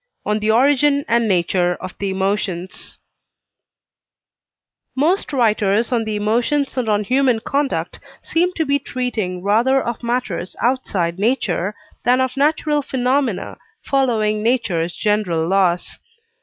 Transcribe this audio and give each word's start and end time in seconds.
ON 0.25 0.39
THE 0.39 0.49
ORIGIN 0.49 1.05
AND 1.07 1.27
NATURE 1.27 1.75
OF 1.79 1.95
THE 1.99 2.09
EMOTIONS 2.09 2.97
Most 4.95 5.31
writers 5.31 5.91
on 5.91 6.05
the 6.05 6.15
emotions 6.15 6.75
and 6.75 6.89
on 6.89 7.03
human 7.03 7.39
conduct 7.39 7.99
seem 8.23 8.51
to 8.53 8.65
be 8.65 8.79
treating 8.79 9.43
rather 9.43 9.79
of 9.79 10.01
matters 10.01 10.55
outside 10.59 11.19
nature 11.19 11.75
than 12.03 12.19
of 12.19 12.35
natural 12.35 12.81
phenomena 12.81 13.59
following 13.83 14.41
nature's 14.41 14.93
general 14.95 15.47
laws. 15.47 15.99